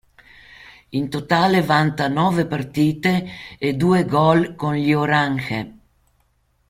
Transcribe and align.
In 0.99 1.09
totale 1.11 1.61
vanta 1.61 2.07
nove 2.07 2.47
partite 2.47 3.23
e 3.59 3.73
due 3.75 4.03
gol 4.03 4.55
con 4.55 4.73
gli 4.73 4.93
oranje. 4.93 5.77